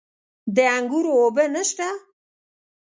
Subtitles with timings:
[0.55, 1.87] د انګورو اوبه نشته؟